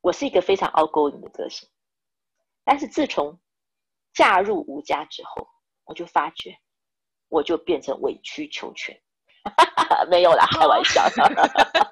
[0.00, 1.68] 我是一个非常 outgoing 的个性。
[2.62, 3.40] 但是自从
[4.14, 5.48] 嫁入吴家之后，
[5.84, 6.56] 我就发觉，
[7.28, 8.96] 我就变成委曲求全，
[10.08, 11.02] 没有啦，开玩笑，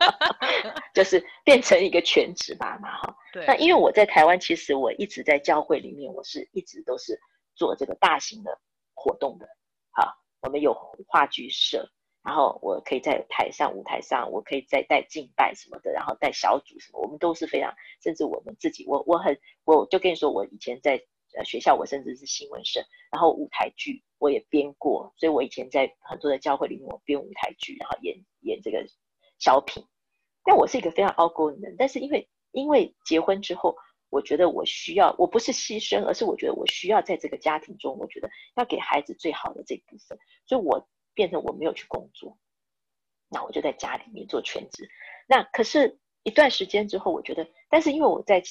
[0.94, 3.16] 就是变成一个全职妈妈哈。
[3.34, 3.44] 对。
[3.44, 7.20] 那因为我在台湾，其实我一直在教会里面，我是一直都是
[7.56, 8.56] 做这个大型的
[8.94, 9.48] 活动的。
[9.90, 10.74] 好，我们有
[11.06, 11.90] 话剧社。
[12.24, 17.72] 然后我可以在台上舞台上，我可以再带敬拜什么的，然后带小组什么，我们都是非常，
[18.02, 21.00] 甚至我们自己，我我很，我就跟你说，我以前在
[21.38, 28.84] 呃学校，我甚至是新闻社，然后舞台剧我也编过，所以我以前在很多的教会里面，我编舞台剧，然后演演这个
[29.38, 29.82] 小品。
[30.44, 33.74] 但我是一个非常 outgoing 的人，但是因为因为结婚之后，
[34.10, 42.38] 我觉得我需要，我不是牺牲，而是我觉得我需要在这个家庭中，我觉得要给孩子最好的这部分，所以我变成我没有去工作，
[43.28, 44.88] 那我就在家里面做全职。
[45.26, 48.42] 那可是一段时间之后，我觉得，但是因为我在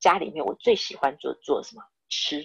[0.00, 1.82] 家里面，我最喜欢做做什么？
[2.10, 2.40] 吃，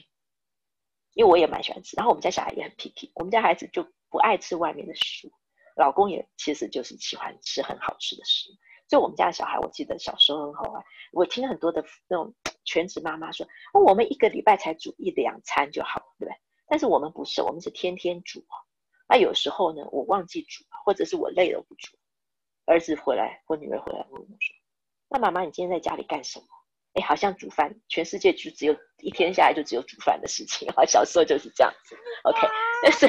[1.14, 1.96] 因为我也蛮喜欢吃。
[1.98, 5.32] 然后我们家小孩也很 picky，我们家孩子就不爱吃外面的食物，
[5.76, 8.56] 老公也其实就是喜欢吃很好吃的食物。
[8.88, 10.84] 所以我们家的小孩，我记得小时候很好玩。
[11.12, 12.34] 我听很多的那种
[12.70, 16.38] 全职妈妈说，哦，我们一个礼拜才煮一两餐就好，对不对？
[16.68, 18.46] 但是我们不是，我们是天天煮。
[19.08, 21.98] 那有时候呢，我忘记煮，或者是我累了不煮。
[22.66, 24.56] 儿子回来或女儿回来问我说
[25.10, 26.46] ：“那妈妈，你今天在家里干什么？”
[26.94, 30.72] 哎，好像煮饭，全世界就只有一天下来就只有煮饭的事情。
[30.74, 31.96] 好，小时候就是这样子。
[32.24, 32.48] OK，
[32.84, 33.08] 但是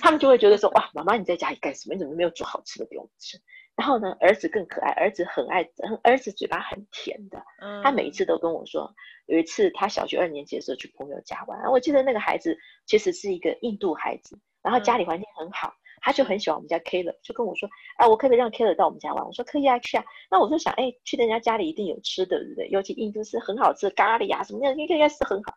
[0.00, 1.94] 他们就会觉得说：“哇，妈妈你在家里干什么？
[1.94, 3.38] 你怎么没有煮好吃的给我们吃？”
[3.76, 5.68] 然后呢，儿子更可爱，儿子很爱，
[6.02, 7.42] 儿子嘴巴很甜的。
[7.82, 8.88] 他每一次都跟我说，
[9.26, 12.56] 有一次他小学二年级的时候去朋友家玩，我记得那个孩子
[12.86, 19.26] 其实是一个印度孩子，然后家里环境很好，他就很喜欢我们家 Kayla，就跟我说，啊，我可不可以让 Kayla 到我们家玩？
[19.26, 20.04] 我说可以啊，去啊。
[20.30, 22.68] 那我就想，哎，去人家家里一定有吃的，对不对？
[22.68, 25.52] 尤其印度是很好吃的咖喱啊什么的，应该应该是很好。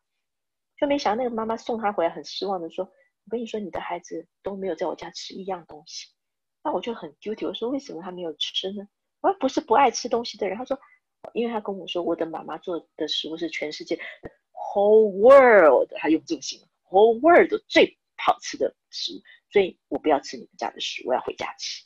[0.79, 6.07] 就没想到那个妈妈送他回来，很失望的说，我跟你说，你的孩子都没有在我家吃一样东西。
[6.67, 8.85] 那我就很纠结，我说为什么他没有吃呢？
[9.21, 10.77] 我说不是不爱吃东西的人，他说，
[11.31, 13.97] 因为他跟我说，我的妈妈做的食物是全世界
[14.51, 21.85] whole world，他用这个形容 whole world 最好吃的食物，所以我不要吃你们家的食物，我要回家吃。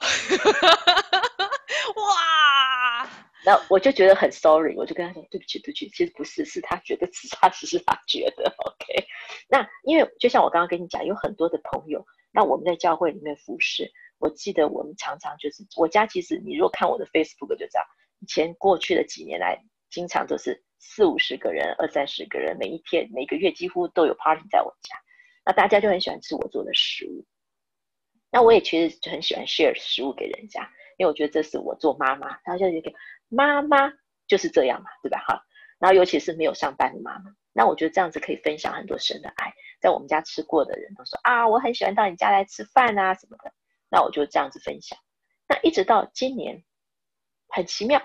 [1.94, 3.08] 哇！
[3.44, 9.06] 那我就觉得很 sorry，我就跟他说对不起，对不起，其实不是，是他觉得吃他只是他觉得 OK。
[9.48, 12.04] 那因为就像我刚刚跟你讲，有很多的朋友。
[12.36, 17.80] 那我们在教会里面服侍，我记得我们常常就是我家，其实你如果看我的 Facebook 就知道，
[18.20, 24.94] 以前过去的几年来，经常都是四五十个人、二三十个人，每一天、每个月几乎都有 party 在我家。
[25.46, 27.24] 那大家就很喜欢吃我做的食物，
[28.30, 32.92] 那我也其实就很喜欢 share 食物给人家，因为我觉得这是我做妈妈，然后就一个
[33.30, 33.90] 妈妈
[34.28, 35.24] 就是这样嘛，对吧？
[35.26, 35.42] 哈，
[35.78, 39.54] 然后尤其是没有上班的妈妈，那我觉得这样子可以分享很多神的爱。
[39.80, 43.52] 在我们家吃过的人都说啊，我很喜欢到你家来吃饭啊什么的，
[43.90, 44.98] 那我就这样子分享。
[45.48, 46.64] 那一直到今年，
[47.48, 48.02] 很奇妙，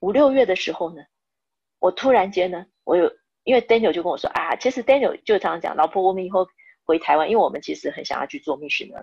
[0.00, 1.02] 五六月的时候呢，
[1.78, 3.10] 我突然间呢，我有
[3.44, 6.46] 因为 Daniel 就跟我说啊，其实 Daniel 就常常讲，老婆，我们以后
[6.84, 9.00] 回台湾，因为我们其实很想要去做 mission 呢。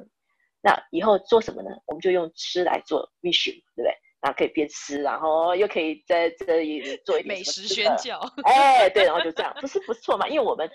[0.62, 1.72] 那以后做什么呢？
[1.88, 3.96] 我们就用吃来做 mission，对不对？
[4.22, 8.20] 然后可以边吃，然后又可以在这里做一点美食宣教。
[8.44, 10.28] 哎，对，然后就这样，不是不错嘛？
[10.28, 10.70] 因为我们。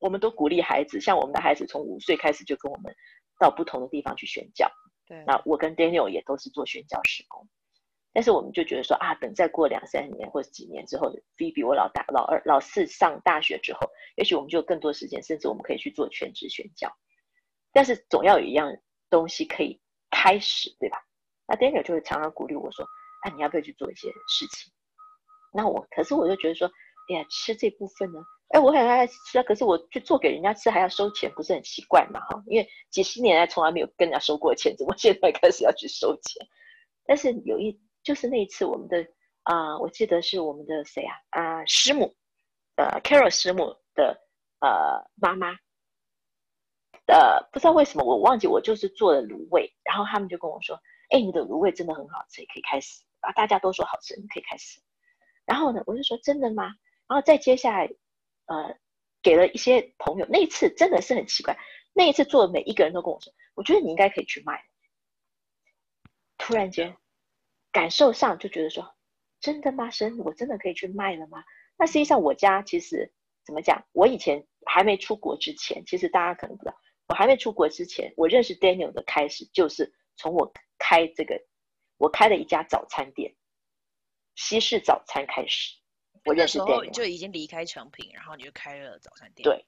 [0.00, 2.92] 我们都鼓励孩子，像我们的孩子从五岁开始就跟我们
[3.38, 4.68] 到不同的地方去宣教。
[5.06, 7.46] 对，那我跟 Daniel 也都是做宣教事工，
[8.12, 13.80] 但是我们就觉得说啊，等再过两三年或者几年之后，Phoebe 我老大、老二、老四上大学之后，
[14.16, 16.90] 也许我们就有更多时间，甚至我们可以去做全职宣教。
[17.72, 18.74] 但是总要有一样
[19.10, 20.96] 东西可以开始，对吧？
[21.46, 22.84] 那 Daniel 就会常常鼓励我说，
[23.22, 24.72] 啊，你要不要去做一些事情？
[25.52, 26.70] 那我可是我就觉得说，
[27.08, 28.20] 哎呀，吃这部分呢？
[28.50, 32.18] 哎，我很爱吃啊，可是我去做给人家吃还要收钱，不是很奇怪嘛？
[32.18, 36.44] 哈，因为几十年来从来没有跟人家收过钱，怎么现在开始要去收钱？
[37.04, 39.06] 但是有一就是那一次，我们的
[39.44, 42.12] 啊、我记得是我们的谁啊啊、师母，
[42.74, 44.20] 呃，Carol 师母的
[44.58, 45.52] 呃妈妈，
[47.06, 50.76] 呃，不知道为什么我忘记，我就是做了卤味，然后他们就跟我说，
[51.10, 54.80] 哎，你的卤味真的很好吃，可以开始啊，大家都说好吃，你可以开始。
[55.44, 56.64] 然后呢，我就说真的吗？
[57.06, 57.88] 然后再接下来。
[58.50, 58.76] 呃，
[59.22, 61.56] 给了一些朋友，那一次真的是很奇怪。
[61.92, 64.64] 那一次做的每一个人都跟我说，我觉得你应该可以去卖。
[66.36, 66.96] 突然间，
[67.70, 68.96] 感受上就觉得说，
[69.40, 69.88] 真的吗？
[69.88, 71.44] 神，我真的可以去卖了吗？
[71.78, 73.12] 那实际上我家其实
[73.44, 73.86] 怎么讲？
[73.92, 81.40] 我以前还没出国之前，其实大家可能不知道，我还没出国之前，我认识 Daniel 的开始就是从我开这个，
[81.98, 83.36] 我开了一家早餐店，
[84.34, 85.79] 西式早餐开始。
[86.24, 89.44] 我认识 Daniel 就已经离开成品，然后你就开了早餐店。
[89.44, 89.64] 对，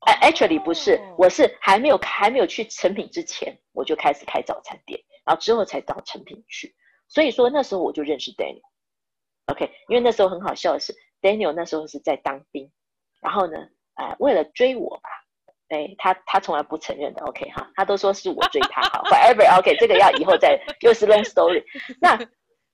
[0.00, 6.74] 哎、oh.，actually 不是，我是还没有还没有去成品之前，我就开始开早餐店，然后之后才到成品去。
[7.08, 8.62] 所以说那时候我就认识 Daniel。
[9.46, 12.70] OK，因为那时候很好笑的是，Daniel 那时候是在当兵，
[13.20, 13.58] 然后呢，
[13.94, 15.10] 呃，为了追我吧，
[15.68, 21.64] 哎，他他从来不承认的，OK 哈，他都说是我追他哈，whatever OK，这个要以后再又是 long story。
[22.00, 22.18] 那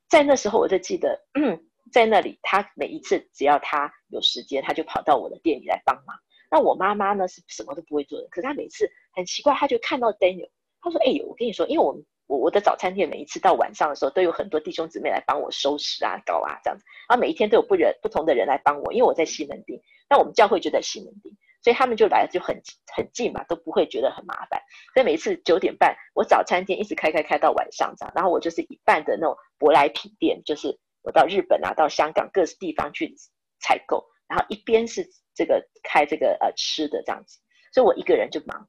[0.08, 6.16] 在那时候我就记得，嗯，在那里他每一次只要他有时间，他就跑到我的店里来帮忙。
[6.50, 10.48] 那我妈妈呢是什么都不会做的，可是她每次很奇怪，她就看到 Daniel，
[10.80, 22.62] 她说：“哎呦，我跟你说，因为我我我的早餐店每一次到晚上的时候，都有很多弟兄姊妹来帮我收拾啊、搞啊这样子，然后每一天都有不人不同的人来帮我，因为我在西门町，那我们教会就在西门町。”所以他们就来，就很
[22.94, 24.62] 很近嘛，都不会觉得很麻烦。
[24.94, 33.14] 所以每次九点半，我早餐店一直开开开到晚上这样，然后我就是一半的那种舶来品店，就是我到日本啊、到香港各地方去
[33.60, 37.38] 采购，然后一边是这个开这个呃吃的这样子，
[37.72, 38.68] 所以我一个人就忙。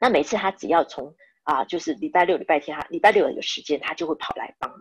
[0.00, 4.80] 那每次他只要从啊，就是礼拜六、礼拜天，他礼拜六有时间，他就会跑来帮忙。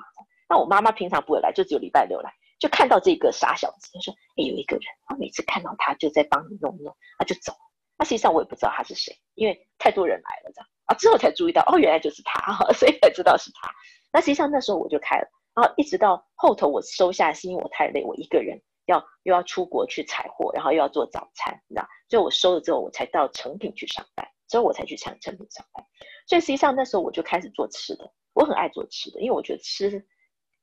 [0.49, 2.31] 那我妈妈平常不会来，就只有礼拜六来。
[2.59, 7.53] 就看到这个傻小子，他说：“哎，有一个人，他每次看到他就在帮你弄弄，他就走。
[7.97, 13.71] 那实际上我也不知道他是谁，因为太多人来了，这样啊，之后才注意到，哦，原来就是他， 所以才知道是他。
[14.11, 15.27] 那实际上那时候我就开了，
[15.57, 25.83] 然后一直到后头我收下，是因为我太累，我一个人要又要出国去采货，然后又要做早餐，你知道，所以我收了之后，我才到成品去上班，之后我才去诚诚品上班。
[26.27, 30.05] 所以实际上那时候我就开始做吃的，我很爱做吃的，因为我觉得吃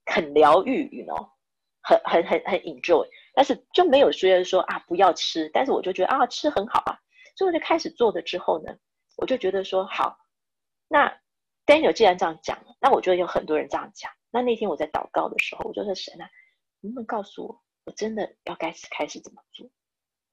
[0.07, 1.29] 很疗愈，you know。
[1.87, 6.97] 很很很很 enjoy，但是就没有说说啊不要吃，但是我就觉得啊吃很好啊，
[7.37, 8.75] 所以我就开始做了之后呢，
[9.19, 10.17] 我就觉得说好，
[10.89, 11.15] 那
[11.67, 16.29] Daniel 既然这样讲，那我觉得有很多人这样讲，那那天我在祷告的时候，我就说神啊，
[16.81, 19.71] 能不能告诉我，我真的要该开始怎么做？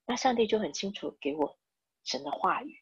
[0.07, 1.59] 那上帝就很清楚给我
[2.03, 2.81] 神的话语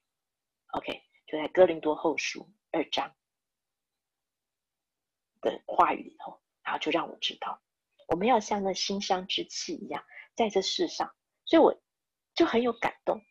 [0.68, 3.14] ，OK，就在哥林多后书二章
[5.42, 7.62] 的话语里头，然后就让我知道。
[8.08, 10.02] 我们要像那馨香之气一样，
[10.38, 11.78] 在这世上，所以我
[12.34, 13.22] 就很有感动，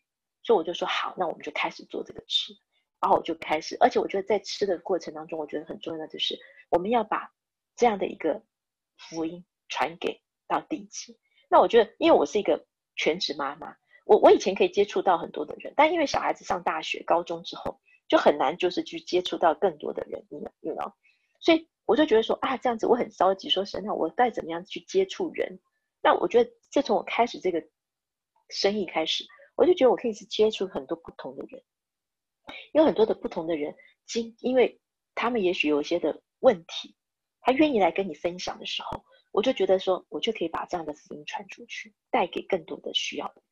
[0.42, 2.53] 所以我就说好，那我们就开始做这个吃，
[3.01, 7.33] 然后我就开始，而且我觉得在吃的过程当中，我觉得很重要的就是我们要把
[7.79, 8.43] 这样的一个
[8.99, 11.19] 福音传给到地极。
[11.49, 20.93] 那我觉得，因为我是一个全职妈妈，我我以前可以接触到很多的人，但因为小孩子上大学、高中之后，就很难就是去接触到更多的人，你你 know，
[21.41, 21.67] 所以。
[21.88, 25.59] 我就觉得说啊，这样子我很着急，说神啊，我该怎么样去接触人？
[26.03, 27.67] 那我觉得，自从我开始这个
[28.51, 29.25] 生意开始，
[29.57, 31.64] 我就觉得我可以去接触很多不同的人，
[32.75, 34.79] 有很多的不同的人，经因为
[35.14, 36.95] 他们也许有一些的问题，
[37.49, 43.45] 他愿意来跟你分享的时候，我就觉得说，我就可以把这样的福音传出去，带给更多的需要的人。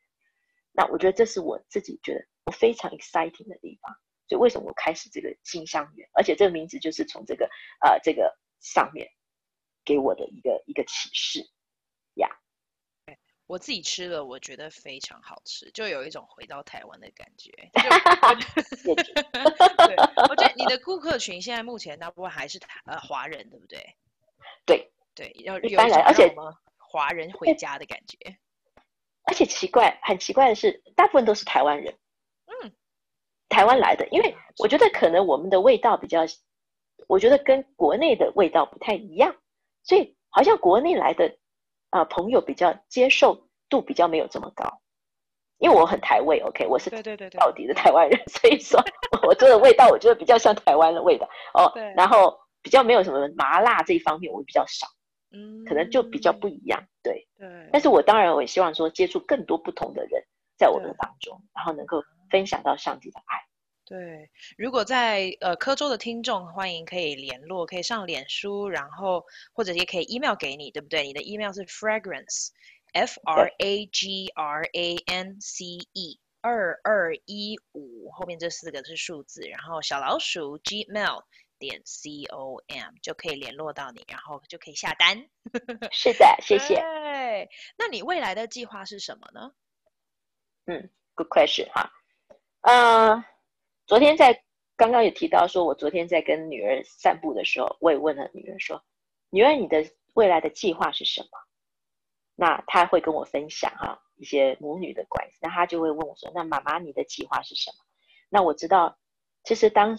[0.73, 3.97] 那我觉得这是我自己觉得我非常 exciting 的地方。
[4.29, 6.07] 所以为什么我开始这个金香园？
[6.13, 7.49] 而且这个名字就是从这个
[7.81, 9.09] 呃这个上面
[9.83, 11.49] 给我的一个一个启示。
[13.47, 17.51] 我自己吃了，我觉得非常好吃，就有一种回到台湾的感觉。
[19.87, 19.97] 对，
[20.29, 23.97] 我觉得你的顾客群现在目前大部分还是台呃华人，对不对？
[24.65, 26.35] 对对，要有一种而且
[26.79, 28.37] 华人回家的感觉。
[29.29, 31.99] 而且奇怪，很奇怪的是，大部分都是台湾人。
[32.47, 32.73] 嗯
[33.49, 36.27] 台湾来的，因为我觉得可能我们的味道比较，
[37.07, 39.37] 我觉得跟国内的味道不太一样，
[39.85, 41.33] 所以好像国内来的啊、
[41.99, 44.81] 呃、朋友比较接受度比较没有这么高，
[45.59, 48.83] 因为我很台味，OK，我是对对对到底的台湾人， 所以说
[49.27, 54.87] 我做的味道我觉得比较像台湾的味道哦，然后比较没有什么麻辣这一方面我比较少，
[55.33, 60.23] 嗯，可能就比较不一样，对对，但是我当然我也希望说接触更多不同的人
[60.57, 62.03] 在我们当中，然后能够。
[62.29, 63.39] 分享到上帝的爱。
[63.89, 71.05] 对，如果在呃科州的听众，欢迎可以联络，可以上脸书，然后或者也可以 email 给你，对不对？
[71.05, 81.23] 你的 email 是 fragrance，f r a g r a n c e 二二一五，后面这四个是数字，然后小老鼠 gmail
[81.61, 85.29] 点 c o m 就可以联络到你，然后就可以下单。
[85.93, 86.75] 是的， 谢谢。
[86.75, 89.53] 对，那你未来的计划是什么呢？
[90.67, 91.93] 嗯，good question 哈。
[92.63, 93.25] 呃，
[93.87, 94.43] 昨天在
[94.77, 98.83] 刚刚也提到说，我昨天在跟女儿散步的时候，我也问了女儿说
[99.31, 101.29] ：“女儿，你的未来的计划是什么？”
[102.35, 107.77] 那她会跟我分享哈一些母女的关系，那她就会问我说：“那妈妈，你的计划是什么？”
[108.29, 108.99] 那我知道，
[109.45, 109.97] 其实当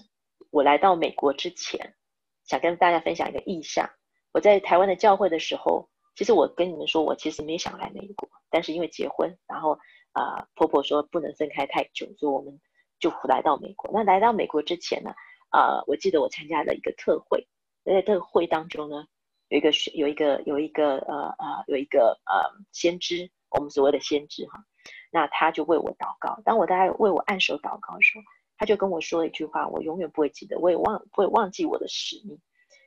[0.51, 1.95] 我来到美国之前，
[2.43, 3.89] 想跟大家分享一个意向。
[4.33, 9.79] 我在台湾的教会的时候，其实我跟你们说，我其实没想来美国，但是因为结婚，然后。
[10.13, 12.59] 啊、婆婆说不能分开太久，所以我们
[12.99, 13.89] 就来到美国。
[13.93, 15.11] 那来到美国之前呢，
[15.49, 17.47] 啊、呃，我记得我参加了一个特会，
[17.83, 19.07] 在这个会当中呢，
[19.49, 24.63] 有一个有一个有一个呃呃有一个呃先知，我们所谓的先知哈，
[25.11, 26.41] 那他就为我祷告。
[26.43, 28.23] 当我大概为我按手祷告的时候，
[28.57, 32.39] 他就跟我说了一句话，我永远不会记得，我也忘不会忘记我的使命，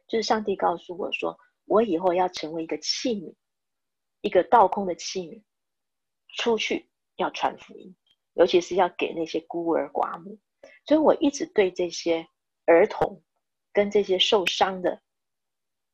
[0.08, 3.34] 就是上帝告诉我说，我以后要成为一个器皿，
[4.20, 5.42] 一个倒空的器皿，
[6.36, 7.94] 出去要传福音，
[8.34, 10.38] 尤其是要给那些孤儿寡母。
[10.84, 12.26] 所以我一直对这些
[12.66, 13.22] 儿童
[13.72, 15.00] 跟这些受伤的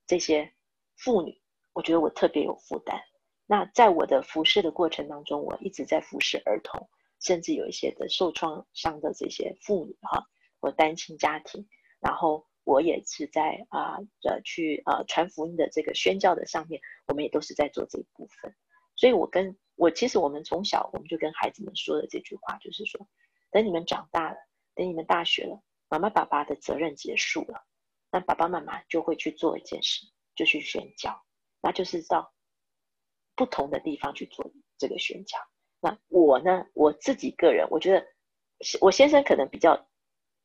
[0.06, 0.52] 这些
[0.96, 1.40] 妇女，
[1.72, 3.00] 我觉得我特别有负担。
[3.46, 6.88] 那在我的服侍的过程当中，我一直在服侍儿童，
[7.20, 10.24] 甚至有一些的受创伤的这些妇女哈，
[10.60, 11.68] 或单亲家庭。
[12.00, 18.54] 然后我也是在啊呃去呃传福音的这个宣教的上面，我们也都是在做这一部分。
[18.96, 23.06] 所以我跟我其实我们从小我们就跟孩子们说的这句话，就是说，
[23.50, 24.36] 等你们长大了。
[24.74, 27.64] 等你们大学了，妈妈爸爸的责任结束了，
[28.10, 30.04] 那爸爸妈妈就会去做一件事，
[30.34, 31.24] 就去宣教，
[31.62, 32.34] 那就是到
[33.34, 35.38] 不同的地方去做这个宣教。
[35.80, 38.06] 那我呢，我自己个人，我觉得
[38.82, 39.88] 我先生可能比较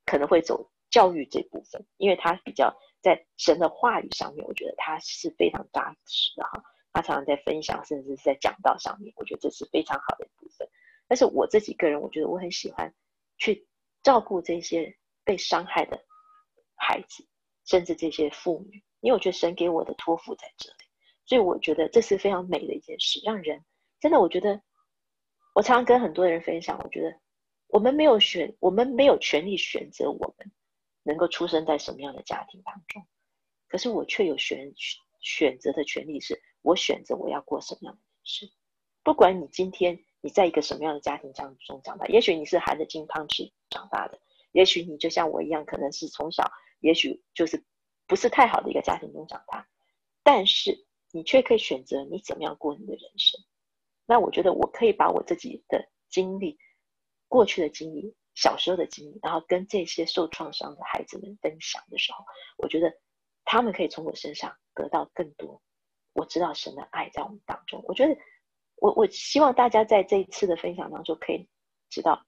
[0.05, 6.63] 可能会走教育这部分，因为他比较在神的话语上面，我觉得他是非常扎实的哈。
[6.93, 10.67] 他常常在分享，甚至是在讲道上面，我觉得这是非常好的一部分。
[11.07, 12.93] 但是我自己个人，我觉得我很喜欢
[13.37, 13.67] 去。
[14.03, 16.03] 照顾这些被伤害的
[16.75, 17.23] 孩子，
[17.67, 20.85] 甚至这些妇女，因为我觉得神给我的托付在这里，
[21.27, 23.21] 所以我觉得这是非常美的一件事。
[23.23, 23.63] 让人
[23.99, 24.59] 真的，我觉得
[25.53, 27.15] 我常常跟很多人分享，我觉得
[27.67, 30.51] 我们没有选，我们没有权利选择我们
[31.03, 33.05] 能够出生在什么样的家庭当中，
[33.67, 34.73] 可是我却有选
[35.19, 38.49] 选择的权利，是我选择我要过什么样的人生。
[39.03, 40.03] 不管你今天。
[40.23, 42.05] 你在一个什么样的家庭当中长大？
[42.05, 46.43] 也许你是含着金汤匙长大的，也许你就像我一样，可能是从小，
[46.79, 47.65] 也许就是
[48.05, 49.67] 不是太好的一个家庭中长大，
[50.21, 53.43] 但是你却可以选择你怎么样过你的人生。
[54.05, 56.59] 那我觉得我可以把我自己的经历、
[57.27, 62.23] 过去的经历、小时候的经历，然后跟这些受创伤的孩子们分享的时候，
[62.59, 62.93] 我觉得
[63.43, 65.63] 他们可以从我身上得到更多。
[66.13, 68.17] 我知道神的爱在我们当中，我觉得。
[68.77, 71.47] 我我希望大家在这一次的分享当中可以
[71.91, 72.25] 知道，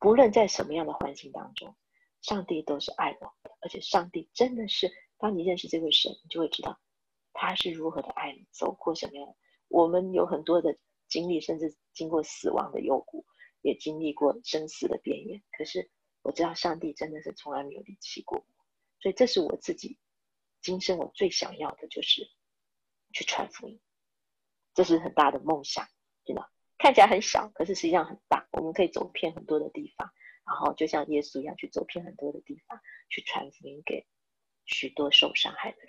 [0.00, 1.76] 不论在什么样的环境当中，
[2.22, 6.76] 上帝都是爱我的，而且上帝真的是，当你认识这位神，你就会知道
[7.32, 9.36] 他是如何的爱你，走过什么样的。
[9.68, 10.76] 我们有很多的
[11.08, 13.24] 经历，甚至经过死亡的幽谷，
[13.62, 15.40] 也经历过生死的边缘。
[15.56, 15.88] 可是
[16.22, 18.44] 我知道上帝真的是从来没有离弃过我，
[18.98, 20.00] 所以这是我自己
[20.60, 22.28] 今生我最想要的，就是
[23.12, 23.80] 去传福音。
[24.74, 25.88] 这是很大的梦想，
[26.24, 26.48] 真的
[26.78, 28.48] 看起来很小，可是实际上很大。
[28.52, 30.12] 我们可以走遍很多的地方，
[30.46, 34.06] 然后就像耶稣一样去走遍很多的地方，去传福音给
[34.64, 35.88] 许多受伤害的人。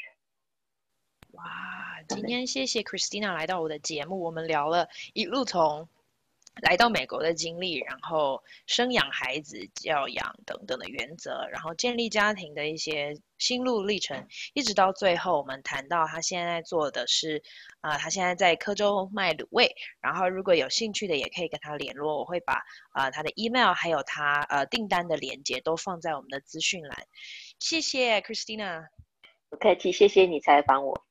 [1.34, 5.88] 哇，今天谢谢 Christina 来到我的节目，我们聊了一路从。
[6.62, 17.42] 来到美国的经历，然后生养孩子、教养等等的原则，然后建立家庭的一些心路历程，一直到最后，我们谈到他现在做的是，
[17.82, 27.08] 啊、他现在在科州卖卤味，然后如果有兴趣的也可以跟他联络，我会把啊、他的 email 还有他呃订单的链接都放在我们的资讯栏。
[27.60, 28.86] 谢谢 Christina，
[29.50, 31.11] 不客气，谢谢你采访我。